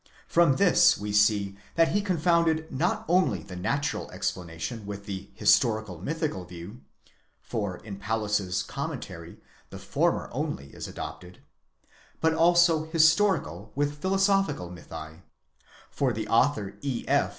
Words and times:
From 0.27 0.55
this 0.55 0.97
we 0.97 1.11
see 1.13 1.57
that 1.75 1.89
he 1.89 2.01
confounded 2.01 2.71
not 2.71 3.05
only 3.07 3.43
the 3.43 3.55
natural 3.55 4.09
explana 4.11 4.59
~ 4.59 4.59
tion 4.59 4.87
with 4.87 5.05
the 5.05 5.29
historical 5.35 5.99
mythical 6.01 6.43
view, 6.43 6.81
(for 7.39 7.77
in 7.77 7.99
Paulus's 7.99 8.63
"'Commentar" 8.63 9.37
the 9.69 9.77
former 9.77 10.27
only 10.31 10.73
is 10.73 10.87
adopted,) 10.87 11.43
but 12.19 12.33
also 12.33 12.85
historical 12.85 13.71
with 13.75 14.01
philosophical 14.01 14.71
mythi; 14.71 15.21
for 15.91 16.11
the 16.11 16.27
author 16.29 16.79
E. 16.81 17.05
F. 17.07 17.29